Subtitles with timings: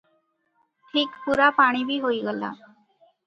[0.93, 2.49] ଠିକ୍ ପୂରା ପାଣି ବି ହୋଇଗଲା।